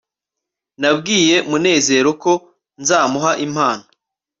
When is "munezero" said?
1.49-2.09